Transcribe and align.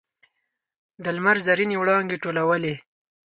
د 1.03 1.05
لمر 1.15 1.37
زرینې 1.47 1.75
وړانګې 1.79 2.17
ټولولې. 2.23 2.73